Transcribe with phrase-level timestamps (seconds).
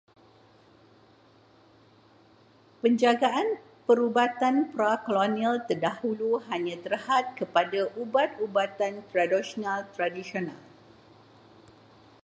[2.81, 3.47] Penjagaan
[3.85, 10.57] perubatan pra-kolonial terdahulu hanya terhad kepada ubat-ubatan tradisional tradisional.